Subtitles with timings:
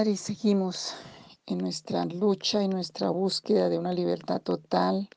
[0.00, 0.94] Padre, seguimos
[1.44, 5.10] en nuestra lucha y nuestra búsqueda de una libertad total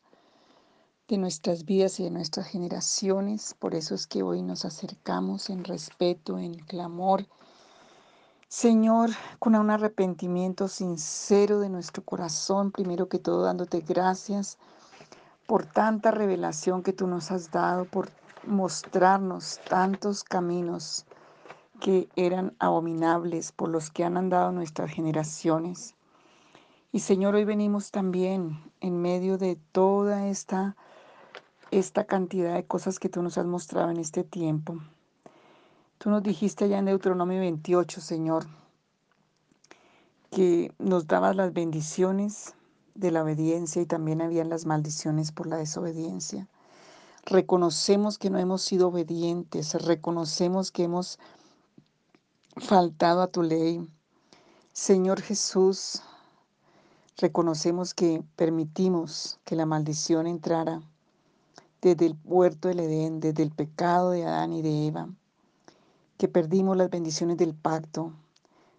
[1.08, 3.56] de nuestras vidas y de nuestras generaciones.
[3.58, 7.26] Por eso es que hoy nos acercamos en respeto, en clamor.
[8.50, 14.58] Señor, con un arrepentimiento sincero de nuestro corazón, primero que todo dándote gracias
[15.48, 18.10] por tanta revelación que tú nos has dado, por
[18.46, 21.06] mostrarnos tantos caminos
[21.84, 25.96] que eran abominables por los que han andado nuestras generaciones.
[26.94, 30.78] Y Señor, hoy venimos también en medio de toda esta,
[31.72, 34.78] esta cantidad de cosas que tú nos has mostrado en este tiempo.
[35.98, 38.46] Tú nos dijiste allá en Deuteronomio 28, Señor,
[40.32, 42.56] que nos dabas las bendiciones
[42.96, 46.48] de la obediencia y también habían las maldiciones por la desobediencia.
[47.26, 51.20] Reconocemos que no hemos sido obedientes, reconocemos que hemos
[52.58, 53.88] faltado a tu ley.
[54.72, 56.02] Señor Jesús,
[57.18, 60.82] reconocemos que permitimos que la maldición entrara
[61.82, 65.10] desde el puerto del Edén, desde el pecado de Adán y de Eva,
[66.18, 68.14] que perdimos las bendiciones del pacto.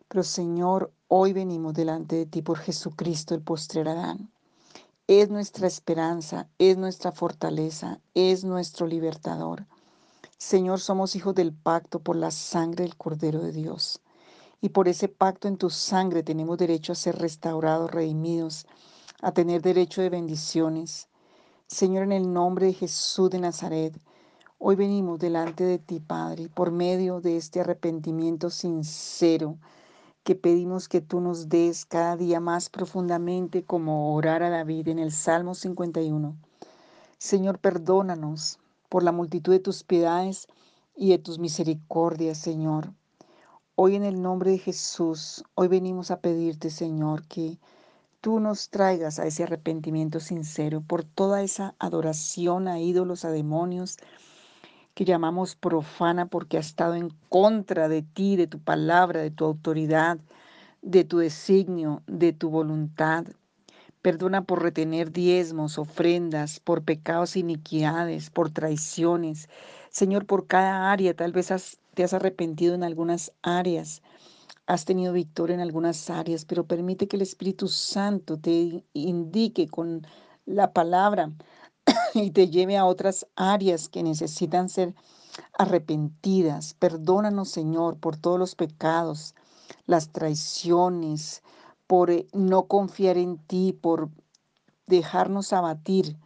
[0.08, 4.30] Pero Señor, hoy venimos delante de ti por Jesucristo, el postrer Adán.
[5.06, 9.66] Es nuestra esperanza, es nuestra fortaleza, es nuestro libertador.
[10.38, 14.00] Señor, somos hijos del pacto por la sangre del Cordero de Dios.
[14.60, 18.66] Y por ese pacto en tu sangre tenemos derecho a ser restaurados, redimidos,
[19.22, 21.08] a tener derecho de bendiciones.
[21.66, 23.98] Señor, en el nombre de Jesús de Nazaret,
[24.58, 29.56] hoy venimos delante de ti, Padre, por medio de este arrepentimiento sincero
[30.24, 34.98] que pedimos que tú nos des cada día más profundamente como orar a David en
[34.98, 36.34] el Salmo 51.
[37.18, 38.58] Señor, perdónanos
[38.88, 40.48] por la multitud de tus piedades
[40.96, 42.92] y de tus misericordias, Señor.
[43.76, 47.58] Hoy en el nombre de Jesús, hoy venimos a pedirte, Señor, que
[48.20, 53.98] tú nos traigas a ese arrepentimiento sincero por toda esa adoración a ídolos, a demonios,
[54.94, 59.44] que llamamos profana porque ha estado en contra de ti, de tu palabra, de tu
[59.44, 60.18] autoridad,
[60.82, 63.26] de tu designio, de tu voluntad.
[64.04, 69.48] Perdona por retener diezmos, ofrendas, por pecados, iniquidades, por traiciones.
[69.88, 74.02] Señor, por cada área, tal vez te has arrepentido en algunas áreas,
[74.66, 80.06] has tenido victoria en algunas áreas, pero permite que el Espíritu Santo te indique con
[80.44, 81.32] la palabra
[82.12, 84.94] y te lleve a otras áreas que necesitan ser
[85.56, 86.74] arrepentidas.
[86.74, 89.34] Perdónanos, Señor, por todos los pecados,
[89.86, 91.42] las traiciones,
[91.86, 94.10] por eh, no confiar en ti, por
[94.86, 96.16] dejarnos abatir,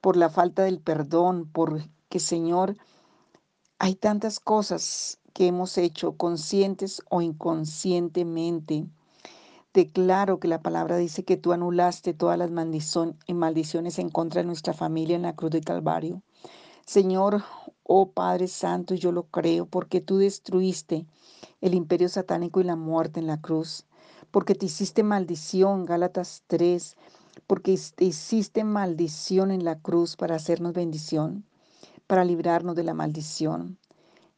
[0.00, 2.76] por la falta del perdón, por que Señor,
[3.78, 8.86] hay tantas cosas que hemos hecho conscientes o inconscientemente.
[9.74, 14.72] Declaro que la palabra dice que tú anulaste todas las maldiciones en contra de nuestra
[14.72, 16.22] familia en la cruz de Calvario.
[16.86, 17.44] Señor,
[17.84, 21.06] oh Padre Santo, yo lo creo porque tú destruiste
[21.60, 23.84] el imperio satánico y la muerte en la cruz
[24.30, 26.96] porque te hiciste maldición, Gálatas 3,
[27.46, 31.44] porque te hiciste maldición en la cruz para hacernos bendición,
[32.06, 33.78] para librarnos de la maldición.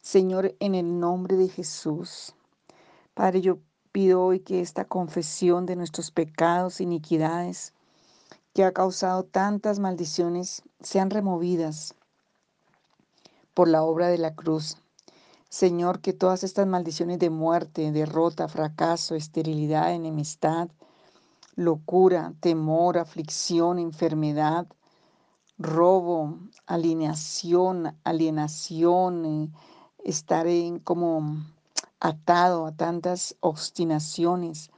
[0.01, 2.33] Señor, en el nombre de Jesús,
[3.13, 3.59] Padre, yo
[3.91, 7.73] pido hoy que esta confesión de nuestros pecados, iniquidades,
[8.53, 11.93] que ha causado tantas maldiciones, sean removidas
[13.53, 14.77] por la obra de la cruz.
[15.51, 20.69] Señor, que todas estas maldiciones de muerte, derrota, fracaso, esterilidad, enemistad,
[21.57, 24.65] locura, temor, aflicción, enfermedad,
[25.57, 29.49] robo, alineación, alienación, eh,
[30.05, 31.43] estar en como
[31.99, 34.71] atado a tantas obstinaciones,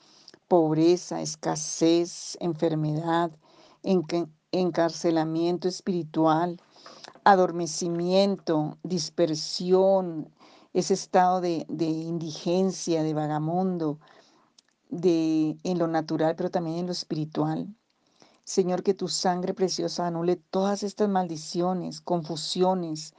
[0.48, 3.30] pobreza, escasez, enfermedad,
[4.52, 6.60] encarcelamiento espiritual,
[7.24, 10.34] adormecimiento, dispersión,
[10.74, 14.00] ese estado de, indigencia, de vagamundo,
[14.90, 17.68] de, en lo natural, pero también en lo espiritual.
[18.44, 23.14] Señor, que tu sangre preciosa anule todas estas maldiciones, confusiones,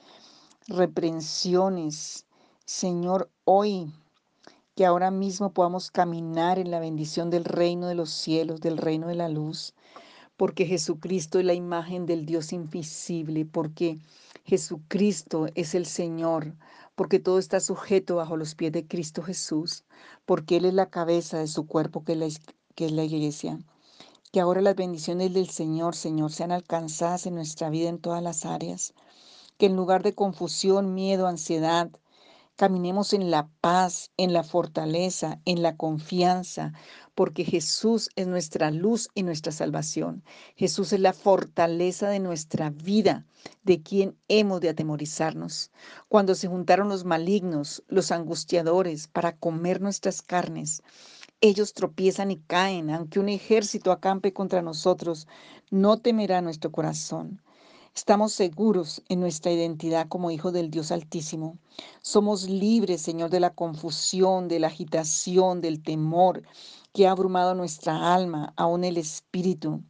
[0.66, 2.26] reprensiones.
[2.66, 3.92] Señor, hoy
[4.74, 9.06] que ahora mismo podamos caminar en la bendición del reino de los cielos, del reino
[9.06, 9.74] de la luz,
[10.36, 13.98] porque Jesucristo es la imagen del Dios invisible, porque
[14.44, 16.54] Jesucristo es el Señor,
[16.94, 19.84] porque todo está sujeto bajo los pies de Cristo Jesús,
[20.26, 23.58] porque Él es la cabeza de su cuerpo que es la, iglesia.
[24.32, 28.44] Que ahora las bendiciones del Señor, Señor, sean alcanzadas en nuestra vida en todas las
[28.44, 28.92] áreas.
[29.56, 31.90] Que en lugar de confusión, miedo, ansiedad,
[32.56, 36.72] Caminemos en la paz, en la fortaleza, en la confianza,
[37.16, 40.22] porque Jesús es nuestra luz y nuestra salvación.
[40.54, 43.26] Jesús es la fortaleza de nuestra vida,
[43.64, 45.72] de quien hemos de atemorizarnos.
[46.08, 50.80] Cuando se juntaron los malignos, los angustiadores, para comer nuestras carnes,
[51.40, 55.26] ellos tropiezan y caen, aunque un ejército acampe contra nosotros,
[55.72, 57.42] no temerá nuestro corazón.
[57.96, 61.58] Estamos seguros en nuestra identidad como hijos del Dios Altísimo.
[62.02, 66.42] Somos libres, Señor, de la confusión, de la agitación, del temor
[66.92, 69.80] que ha abrumado nuestra alma, aún el espíritu.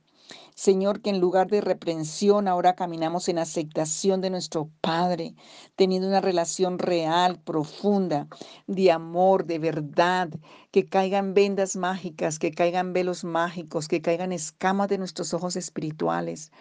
[0.54, 5.34] Señor, que en lugar de reprensión ahora caminamos en aceptación de nuestro Padre,
[5.74, 8.28] teniendo una relación real, profunda,
[8.66, 10.28] de amor, de verdad,
[10.70, 16.52] que caigan vendas mágicas, que caigan velos mágicos, que caigan escamas de nuestros ojos espirituales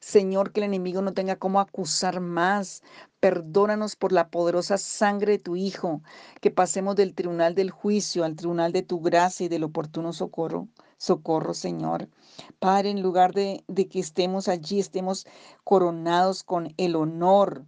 [0.00, 2.82] Señor, que el enemigo no tenga cómo acusar más.
[3.20, 6.02] Perdónanos por la poderosa sangre de tu Hijo,
[6.40, 10.68] que pasemos del tribunal del juicio al tribunal de tu gracia y del oportuno socorro.
[10.96, 12.08] Socorro, Señor.
[12.58, 15.26] Padre, en lugar de, de que estemos allí, estemos
[15.64, 17.64] coronados con el honor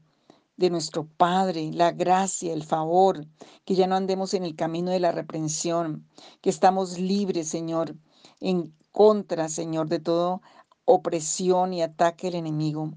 [0.56, 3.26] de nuestro Padre, la gracia, el favor,
[3.64, 6.06] que ya no andemos en el camino de la reprensión,
[6.42, 7.94] que estamos libres, Señor,
[8.40, 10.42] en contra, Señor, de todo
[10.92, 12.90] opresión y ataque del enemigo.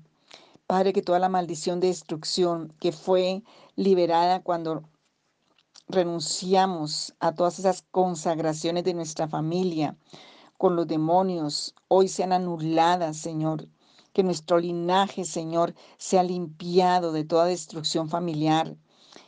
[0.66, 3.44] Padre, que toda la maldición de destrucción que fue
[3.76, 4.84] liberada cuando
[5.88, 9.96] renunciamos a todas esas consagraciones de nuestra familia
[10.58, 13.68] con los demonios, hoy sean anuladas, Señor.
[14.12, 18.76] Que nuestro linaje, Señor, sea limpiado de toda destrucción familiar.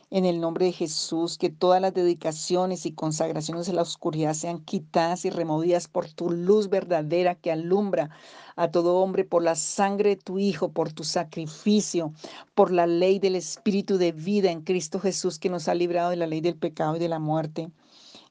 [0.08, 4.60] En el nombre de Jesús, que todas las dedicaciones y consagraciones de la oscuridad sean
[4.60, 8.10] quitadas y removidas por tu luz verdadera que alumbra
[8.54, 12.12] a todo hombre por la sangre de tu Hijo, por tu sacrificio,
[12.54, 16.16] por la ley del Espíritu de vida en Cristo Jesús que nos ha librado de
[16.16, 17.70] la ley del pecado y de la muerte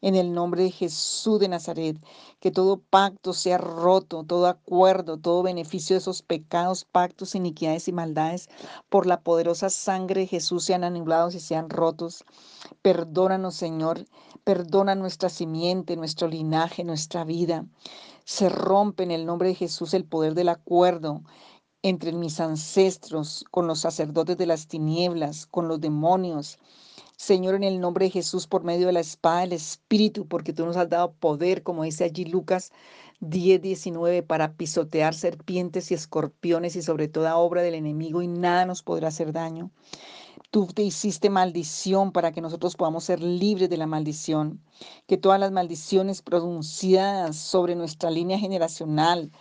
[0.05, 1.97] en el nombre de Jesús de Nazaret,
[2.39, 7.91] que todo pacto sea roto, todo acuerdo, todo beneficio de esos pecados, pactos, iniquidades y
[7.91, 8.47] maldades,
[8.87, 12.23] por la poderosa sangre de Jesús sean anulados y sean rotos.
[12.83, 14.05] Perdónanos, Señor,
[14.43, 17.65] perdona nuestra simiente, nuestro linaje, nuestra vida.
[18.25, 21.23] Se rompe en el nombre de Jesús el poder del acuerdo
[21.81, 26.59] entre mis ancestros, con los sacerdotes de las tinieblas, con los demonios,
[27.17, 30.65] Señor, en el nombre de Jesús, por medio de la espada del Espíritu, porque tú
[30.65, 32.71] nos has dado poder, como dice allí Lucas
[33.21, 38.65] 10, 19, para pisotear serpientes y escorpiones y sobre toda obra del enemigo y nada
[38.65, 39.71] nos podrá hacer daño.
[40.55, 44.61] Tú te hiciste maldición para que nosotros podamos ser libres de la maldición.
[45.05, 49.31] Que todas las maldiciones pronunciadas sobre nuestra línea generacional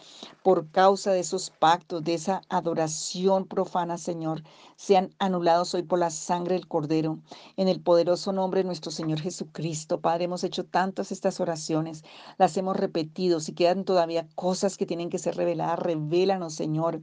[0.42, 4.42] por causa de esos pactos, de esa adoración profana, Señor,
[4.76, 7.20] sean anulados hoy por la sangre del Cordero.
[7.56, 12.04] En el poderoso nombre de nuestro Señor Jesucristo, Padre, hemos hecho tantas estas oraciones,
[12.38, 13.40] las hemos repetido.
[13.40, 17.00] Si quedan todavía cosas que tienen que ser reveladas, revélanos, Señor,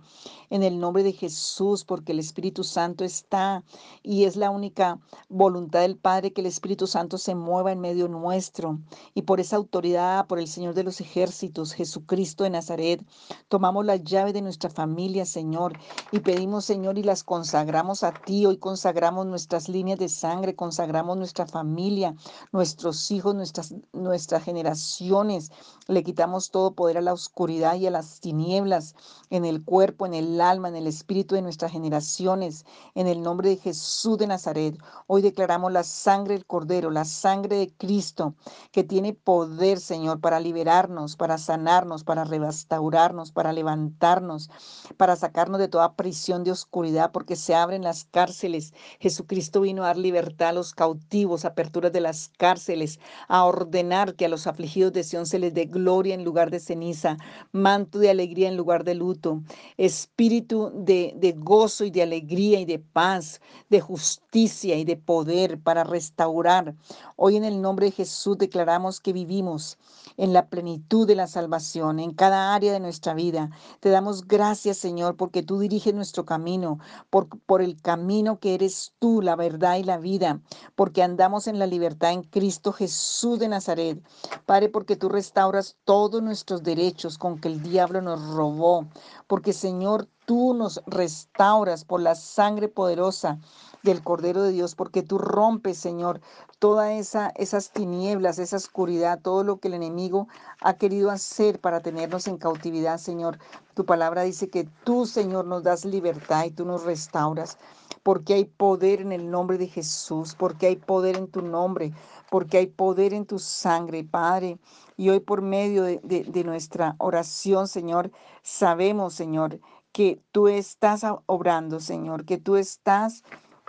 [0.50, 3.64] en el nombre de Jesús, porque el Espíritu Santo está
[4.04, 5.00] y es la única
[5.30, 8.80] voluntad del Padre que el Espíritu Santo se mueva en medio nuestro.
[9.14, 13.06] Y por esa autoridad, por el Señor de los ejércitos, Jesucristo de Nazaret,
[13.48, 15.78] tomamos la llave de nuestra familia, Señor,
[16.12, 18.46] y pedimos, Señor, y las consagramos a ti.
[18.46, 22.16] Hoy consagramos nuestras líneas de sangre, consagramos nuestra familia,
[22.52, 25.52] nuestros hijos, nuestras, nuestras generaciones.
[25.88, 28.96] Le quitamos todo poder a la oscuridad y a las tinieblas
[29.30, 32.66] en el cuerpo, en el alma, en el espíritu de nuestras generaciones.
[32.96, 34.78] En el nombre de Jesús Jesús de Nazaret.
[35.06, 38.36] Hoy declaramos la sangre del Cordero, la sangre de Cristo,
[38.72, 44.50] que tiene poder, Señor, para liberarnos, para sanarnos, para restaurarnos, para levantarnos,
[44.96, 48.74] para sacarnos de toda prisión de oscuridad, porque se abren las cárceles.
[49.02, 54.26] Jesucristo vino a dar libertad a los cautivos, aperturas de las cárceles, a ordenar que
[54.26, 57.18] a los afligidos de Sión se les dé gloria en lugar de ceniza,
[57.52, 59.42] manto de alegría en lugar de luto,
[59.76, 65.60] espíritu de, de gozo y de alegría y de paz, de justicia y de poder
[65.60, 66.76] para restaurar.
[67.16, 69.78] Hoy en el nombre de Jesús declaramos que vivimos
[70.18, 73.50] en la plenitud de la salvación, en cada área de nuestra vida.
[73.80, 78.94] Te damos gracias, Señor, porque tú diriges nuestro camino, por, por el camino que eres
[79.00, 80.40] tú, la verdad y la vida,
[80.76, 84.02] porque andamos en la libertad en Cristo Jesús de Nazaret.
[84.46, 88.88] Padre, porque tú restauras todos nuestros derechos con que el diablo nos robó,
[89.28, 93.40] porque, Señor, tú nos restauras por la sangre poderosa
[93.84, 96.22] del Cordero de Dios, porque tú rompes, Señor,
[96.60, 100.28] toda esa esas tinieblas, esa oscuridad, todo lo que el enemigo
[100.62, 103.40] ha querido hacer para tenernos en cautividad, Señor.
[103.74, 107.58] Tu palabra dice que tú, Señor, nos das libertad y tú nos restauras,
[108.04, 111.94] porque hay poder en el nombre de Jesús, porque hay poder en tu nombre,
[112.30, 114.60] porque hay poder en tu sangre, Padre.
[114.98, 118.12] Y hoy por medio de, de nuestra oración, Señor,
[118.44, 119.60] sabemos, Señor,
[119.92, 123.24] que tú estás obrando, Señor, que tú estás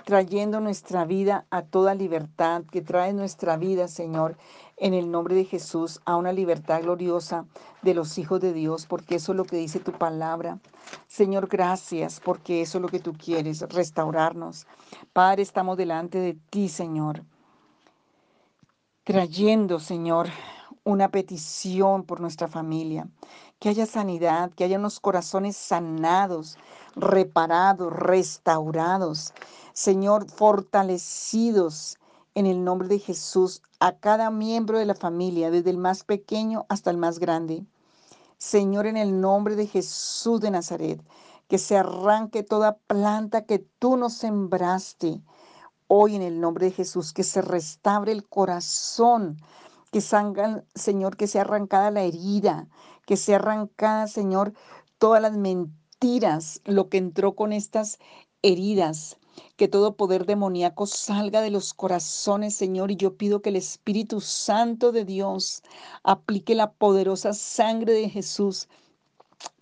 [0.04, 4.36] trayendo nuestra vida a toda libertad, que trae nuestra vida, Señor,
[4.76, 7.46] en el nombre de Jesús, a una libertad gloriosa
[7.82, 10.58] de los hijos de Dios, porque eso es lo que dice tu palabra.
[11.06, 14.66] Señor, gracias, porque eso es lo que tú quieres, restaurarnos.
[15.12, 17.22] Padre, estamos delante de ti, Señor,
[19.04, 20.28] trayendo, Señor,
[20.84, 23.08] una petición por nuestra familia,
[23.60, 26.58] que haya sanidad, que haya unos corazones sanados,
[26.96, 29.32] reparados, restaurados,
[29.72, 31.98] Señor, fortalecidos
[32.34, 36.66] en el nombre de Jesús a cada miembro de la familia, desde el más pequeño
[36.68, 37.64] hasta el más grande.
[38.36, 41.00] Señor, en el nombre de Jesús de Nazaret,
[41.48, 45.22] que se arranque toda planta que tú nos sembraste.
[45.86, 49.38] Hoy en el nombre de Jesús, que se restaure el corazón,
[49.90, 52.68] que salga, Señor, que sea arrancada la herida,
[53.06, 54.54] que sea arrancada, Señor,
[54.98, 57.98] todas las mentiras, lo que entró con estas
[58.42, 59.18] heridas,
[59.56, 64.20] que todo poder demoníaco salga de los corazones, Señor, y yo pido que el Espíritu
[64.20, 65.62] Santo de Dios
[66.02, 68.68] aplique la poderosa sangre de Jesús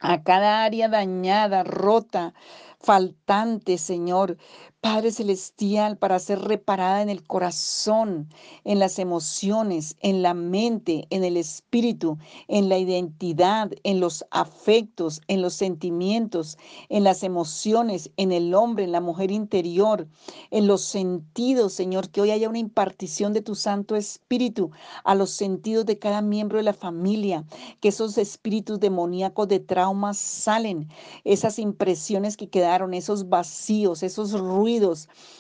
[0.01, 2.35] a cada área dañada, rota,
[2.81, 4.37] faltante, Señor.
[4.83, 8.31] Padre Celestial, para ser reparada en el corazón,
[8.65, 12.17] en las emociones, en la mente, en el espíritu,
[12.49, 16.57] en la identidad, en los afectos, en los sentimientos,
[16.89, 20.09] en las emociones, en el hombre, en la mujer interior,
[20.51, 24.71] en los sentidos, Señor, que hoy haya una impartición de tu Santo Espíritu
[25.05, 27.45] a los sentidos de cada miembro de la familia,
[27.81, 30.89] que esos espíritus demoníacos de traumas salen,
[31.25, 34.70] esas impresiones que quedaron, esos vacíos, esos ruidos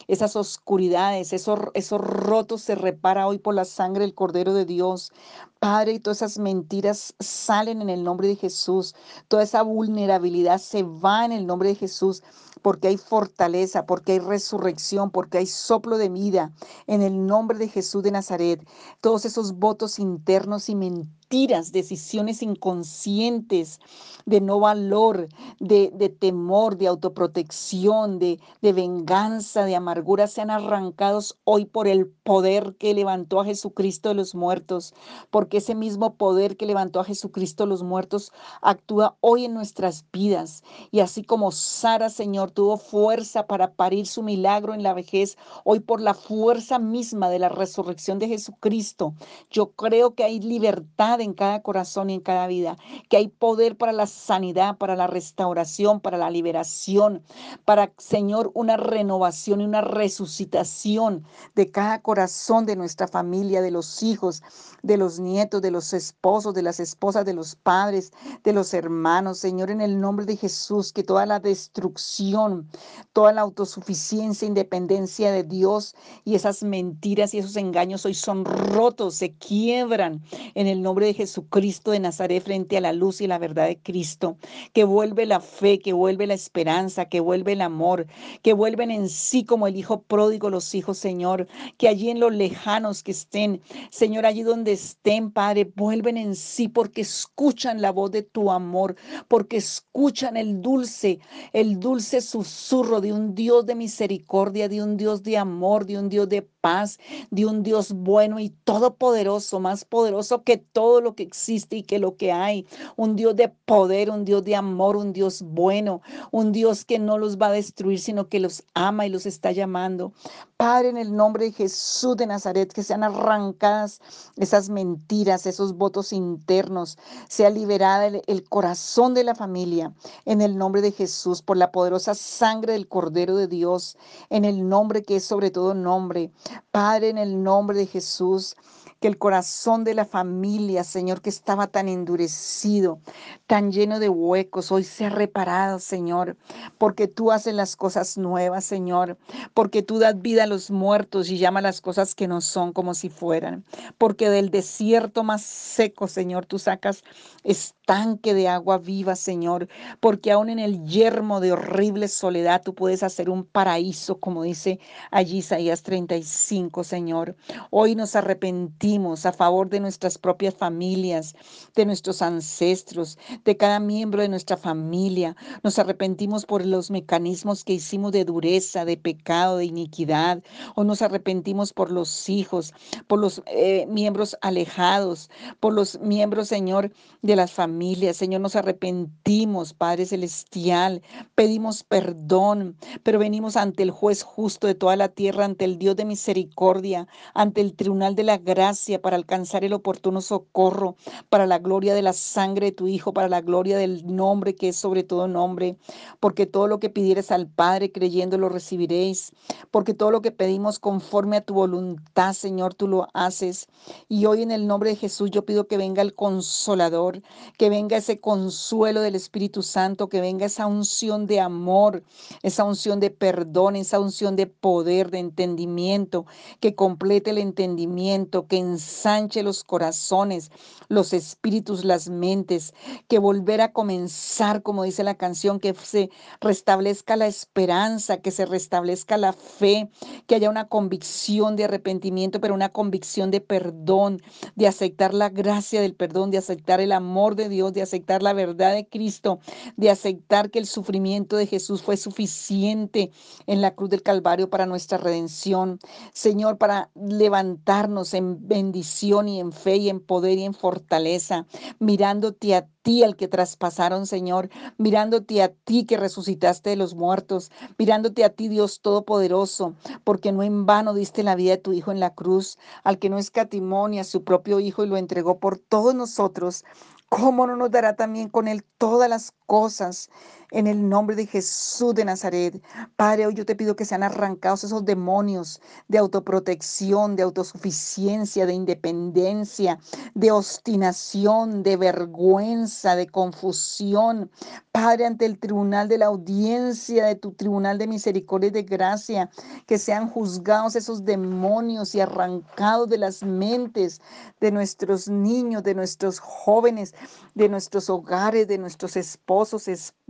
[0.08, 5.12] esas oscuridades, esos, esos rotos se repara hoy por la sangre del Cordero de Dios.
[5.58, 8.94] Padre, y todas esas mentiras salen en el nombre de Jesús.
[9.28, 12.22] Toda esa vulnerabilidad se va en el nombre de Jesús,
[12.62, 16.52] porque hay fortaleza, porque hay resurrección, porque hay soplo de vida
[16.86, 18.66] en el nombre de Jesús de Nazaret.
[19.00, 23.78] Todos esos votos internos y mentiras mentiras, decisiones inconscientes
[24.26, 25.28] de no valor,
[25.60, 32.74] de, temor, de autoprotección, de, de venganza, de amargura, sean arrancados hoy por el poder
[32.78, 34.92] que levantó a Jesucristo de los muertos,
[35.30, 40.04] porque ese mismo poder que levantó a Jesucristo de los muertos actúa hoy en nuestras
[40.12, 40.64] vidas.
[40.90, 45.78] Y así como Sara, Señor, tuvo fuerza para parir su milagro en la vejez, hoy
[45.78, 49.14] por la fuerza misma de la resurrección de Jesucristo,
[49.48, 52.76] yo creo que hay libertad en cada corazón y en cada vida,
[53.08, 57.22] que hay poder para la sanidad, para la restauración, para la liberación,
[57.64, 61.24] para, Señor, una renovación y una resucitación
[61.54, 64.42] de cada corazón de nuestra familia, de los hijos,
[64.82, 68.12] de los nietos, de los esposos, de las esposas, de los padres,
[68.42, 69.38] de los hermanos.
[69.38, 72.68] Señor, en el nombre de Jesús, que toda la destrucción,
[73.12, 79.16] toda la autosuficiencia, independencia de Dios y esas mentiras y esos engaños hoy son rotos,
[79.16, 80.22] se quiebran
[80.54, 83.78] en el nombre de Jesucristo de Nazaret frente a la luz y la verdad de
[83.78, 84.36] Cristo,
[84.72, 88.06] que vuelve la fe, que vuelve la esperanza, que vuelve el amor,
[88.42, 91.46] que vuelven en sí como el Hijo pródigo los hijos, Señor,
[91.78, 96.68] que allí en los lejanos que estén, Señor, allí donde estén, Padre, vuelven en sí
[96.68, 98.96] porque escuchan la voz de tu amor,
[99.28, 101.20] porque escuchan el dulce,
[101.52, 106.08] el dulce susurro de un Dios de misericordia, de un Dios de amor, de un
[106.08, 106.98] Dios de paz,
[107.30, 111.98] de un Dios bueno y todopoderoso, más poderoso que todo lo que existe y que
[111.98, 112.66] lo que hay.
[112.96, 117.18] Un Dios de poder, un Dios de amor, un Dios bueno, un Dios que no
[117.18, 120.12] los va a destruir, sino que los ama y los está llamando.
[120.56, 124.00] Padre, en el nombre de Jesús de Nazaret, que sean arrancadas
[124.36, 129.94] esas mentiras, esos votos internos, sea liberada el, el corazón de la familia,
[130.26, 133.96] en el nombre de Jesús, por la poderosa sangre del Cordero de Dios,
[134.28, 136.30] en el nombre que es sobre todo nombre.
[136.70, 138.56] Padre, en el nombre de Jesús,
[139.00, 143.00] que el corazón de la familia, Señor, que estaba tan endurecido,
[143.46, 146.36] tan lleno de huecos, hoy se ha reparado, Señor,
[146.76, 149.16] porque tú haces las cosas nuevas, Señor,
[149.54, 152.92] porque tú das vida a los muertos y llama las cosas que no son como
[152.92, 153.64] si fueran,
[153.96, 157.02] porque del desierto más seco, Señor, tú sacas
[157.42, 159.68] estanque de agua viva, Señor,
[160.00, 164.78] porque aún en el yermo de horrible soledad tú puedes hacer un paraíso, como dice
[165.10, 167.34] allí Isaías 35, Señor.
[167.70, 171.36] Hoy nos arrepentimos a favor de nuestras propias familias,
[171.76, 175.36] de nuestros ancestros, de cada miembro de nuestra familia.
[175.62, 180.42] Nos arrepentimos por los mecanismos que hicimos de dureza, de pecado, de iniquidad.
[180.74, 182.74] O nos arrepentimos por los hijos,
[183.06, 185.30] por los eh, miembros alejados,
[185.60, 186.92] por los miembros, Señor,
[187.22, 188.16] de las familias.
[188.16, 191.00] Señor, nos arrepentimos, Padre Celestial.
[191.36, 195.94] Pedimos perdón, pero venimos ante el juez justo de toda la tierra, ante el Dios
[195.94, 200.96] de misericordia, ante el tribunal de la gracia para alcanzar el oportuno socorro,
[201.28, 204.68] para la gloria de la sangre de tu Hijo, para la gloria del nombre que
[204.68, 205.76] es sobre todo nombre,
[206.18, 209.32] porque todo lo que pidieres al Padre creyendo lo recibiréis,
[209.70, 213.68] porque todo lo que pedimos conforme a tu voluntad, Señor, tú lo haces.
[214.08, 217.22] Y hoy en el nombre de Jesús yo pido que venga el consolador,
[217.58, 222.02] que venga ese consuelo del Espíritu Santo, que venga esa unción de amor,
[222.42, 226.26] esa unción de perdón, esa unción de poder, de entendimiento,
[226.60, 230.50] que complete el entendimiento, que ensanche los corazones,
[230.88, 232.74] los espíritus, las mentes,
[233.08, 236.10] que volver a comenzar, como dice la canción, que se
[236.40, 239.90] restablezca la esperanza, que se restablezca la fe,
[240.26, 244.22] que haya una convicción de arrepentimiento, pero una convicción de perdón,
[244.56, 248.32] de aceptar la gracia del perdón, de aceptar el amor de Dios, de aceptar la
[248.32, 249.40] verdad de Cristo,
[249.76, 253.10] de aceptar que el sufrimiento de Jesús fue suficiente
[253.46, 255.78] en la cruz del Calvario para nuestra redención.
[256.12, 261.46] Señor, para levantarnos en bendición y en fe y en poder y en fortaleza,
[261.78, 267.50] mirándote a ti al que traspasaron, Señor, mirándote a ti que resucitaste de los muertos,
[267.78, 269.74] mirándote a ti, Dios Todopoderoso,
[270.04, 273.08] porque no en vano diste la vida de tu Hijo en la cruz, al que
[273.08, 276.64] no escatimó ni a su propio Hijo y lo entregó por todos nosotros.
[277.08, 280.08] ¿Cómo no nos dará también con Él todas las cosas?
[280.50, 282.62] en el nombre de Jesús de Nazaret.
[282.96, 288.54] Padre, hoy yo te pido que sean arrancados esos demonios de autoprotección, de autosuficiencia, de
[288.54, 289.78] independencia,
[290.14, 294.30] de obstinación, de vergüenza, de confusión.
[294.72, 299.30] Padre, ante el tribunal de la audiencia, de tu tribunal de misericordia y de gracia,
[299.66, 304.00] que sean juzgados esos demonios y arrancados de las mentes
[304.40, 306.94] de nuestros niños, de nuestros jóvenes,
[307.34, 310.00] de nuestros hogares, de nuestros esposos, esposas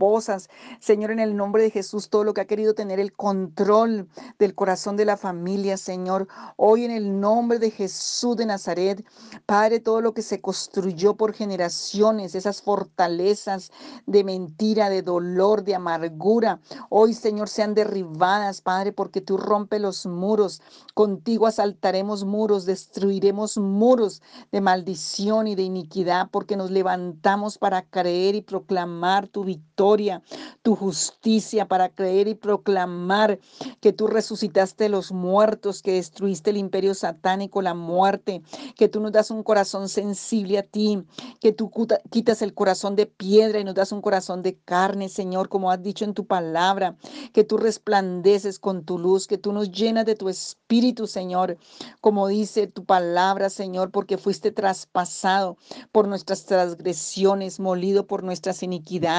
[0.79, 4.55] Señor, en el nombre de Jesús, todo lo que ha querido tener el control del
[4.55, 9.05] corazón de la familia, Señor, hoy en el nombre de Jesús de Nazaret,
[9.45, 13.71] Padre, todo lo que se construyó por generaciones, esas fortalezas
[14.07, 20.07] de mentira, de dolor, de amargura, hoy, Señor, sean derribadas, Padre, porque tú rompes los
[20.07, 20.63] muros.
[20.95, 28.33] Contigo asaltaremos muros, destruiremos muros de maldición y de iniquidad, porque nos levantamos para creer
[28.33, 30.21] y proclamar tu victoria
[30.61, 33.39] tu justicia para creer y proclamar
[33.79, 38.41] que tú resucitaste los muertos, que destruiste el imperio satánico, la muerte,
[38.75, 41.03] que tú nos das un corazón sensible a ti,
[41.39, 41.71] que tú
[42.11, 45.81] quitas el corazón de piedra y nos das un corazón de carne, Señor, como has
[45.81, 46.95] dicho en tu palabra,
[47.33, 51.57] que tú resplandeces con tu luz, que tú nos llenas de tu espíritu, Señor,
[52.01, 55.57] como dice tu palabra, Señor, porque fuiste traspasado
[55.91, 59.10] por nuestras transgresiones, molido por nuestras iniquidades.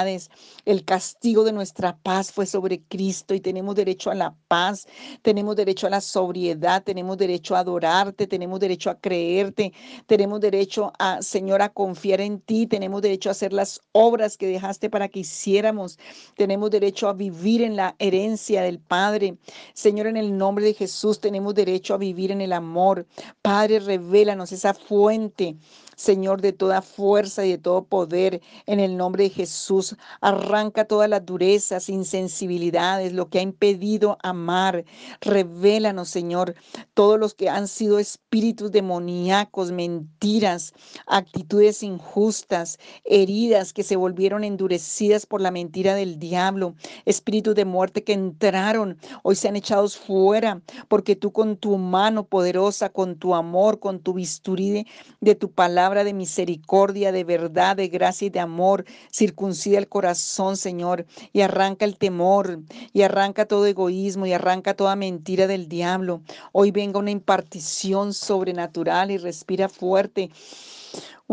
[0.64, 4.86] El castigo de nuestra paz fue sobre Cristo y tenemos derecho a la paz,
[5.22, 9.72] tenemos derecho a la sobriedad, tenemos derecho a adorarte, tenemos derecho a creerte,
[10.06, 14.46] tenemos derecho a, Señor, a confiar en ti, tenemos derecho a hacer las obras que
[14.46, 15.98] dejaste para que hiciéramos,
[16.36, 19.36] tenemos derecho a vivir en la herencia del Padre.
[19.74, 23.06] Señor, en el nombre de Jesús tenemos derecho a vivir en el amor.
[23.42, 25.56] Padre, revélanos esa fuente
[26.02, 29.96] Señor, de toda fuerza y de todo poder, en el nombre de Jesús.
[30.20, 34.84] Arranca todas las durezas, insensibilidades, lo que ha impedido amar.
[35.20, 36.56] Revélanos, Señor,
[36.94, 40.72] todos los que han sido espíritus demoníacos, mentiras,
[41.06, 48.02] actitudes injustas, heridas que se volvieron endurecidas por la mentira del diablo, espíritus de muerte
[48.02, 53.36] que entraron, hoy se han echados fuera, porque tú con tu mano poderosa, con tu
[53.36, 54.86] amor, con tu bisturí de,
[55.20, 58.84] de tu palabra, de misericordia, de verdad, de gracia y de amor.
[59.12, 62.60] Circuncida el corazón, Señor, y arranca el temor,
[62.92, 66.22] y arranca todo egoísmo, y arranca toda mentira del diablo.
[66.52, 70.30] Hoy venga una impartición sobrenatural y respira fuerte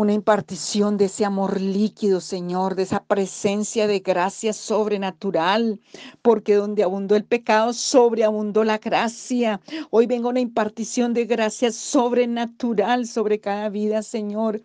[0.00, 5.78] una impartición de ese amor líquido, Señor, de esa presencia de gracia sobrenatural,
[6.22, 9.60] porque donde abundó el pecado, sobreabundó la gracia.
[9.90, 14.62] Hoy vengo una impartición de gracia sobrenatural sobre cada vida, Señor.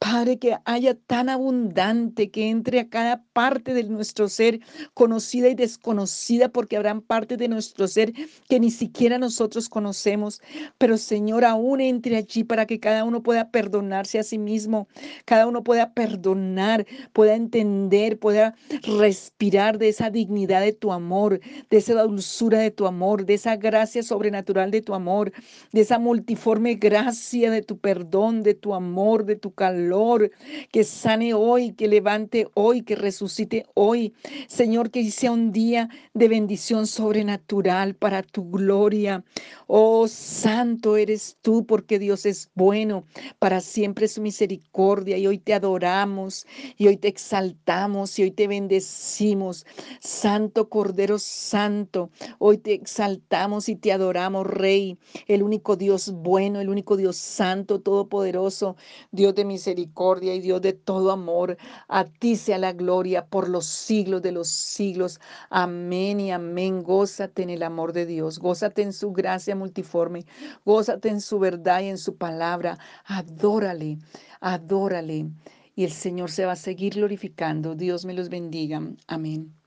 [0.00, 4.58] Padre, que haya tan abundante que entre a cada parte de nuestro ser,
[4.94, 8.12] conocida y desconocida, porque habrán partes de nuestro ser
[8.48, 10.40] que ni siquiera nosotros conocemos.
[10.78, 14.71] Pero, Señor, aún entre allí para que cada uno pueda perdonarse a sí mismo
[15.24, 21.76] cada uno pueda perdonar, pueda entender, pueda respirar de esa dignidad de tu amor, de
[21.76, 25.32] esa dulzura de tu amor, de esa gracia sobrenatural de tu amor,
[25.72, 30.30] de esa multiforme gracia de tu perdón, de tu amor, de tu calor,
[30.70, 34.14] que sane hoy, que levante hoy, que resucite hoy.
[34.48, 39.24] Señor, que sea un día de bendición sobrenatural para tu gloria.
[39.66, 43.04] Oh, santo eres tú, porque Dios es bueno,
[43.38, 44.22] para siempre su
[44.62, 46.46] misericordia y hoy te adoramos
[46.76, 49.66] y hoy te exaltamos y hoy te bendecimos.
[50.00, 56.68] Santo Cordero Santo, hoy te exaltamos y te adoramos, Rey, el único Dios bueno, el
[56.68, 58.76] único Dios santo, todopoderoso,
[59.10, 61.56] Dios de misericordia y Dios de todo amor.
[61.88, 65.20] A ti sea la gloria por los siglos de los siglos.
[65.50, 66.82] Amén y amén.
[66.82, 70.24] Gózate en el amor de Dios, gózate en su gracia multiforme,
[70.64, 72.78] gózate en su verdad y en su palabra.
[73.04, 73.98] Adórale
[74.42, 75.30] adórale
[75.74, 77.74] y el Señor se va a seguir glorificando.
[77.74, 78.82] Dios me los bendiga.
[79.06, 79.61] Amén.